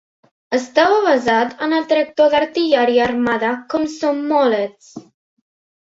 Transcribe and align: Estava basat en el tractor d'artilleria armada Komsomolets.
Estava 0.57 1.01
basat 1.07 1.51
en 1.67 1.75
el 1.81 1.85
tractor 1.93 2.33
d'artilleria 2.35 3.07
armada 3.11 3.55
Komsomolets. 3.75 4.93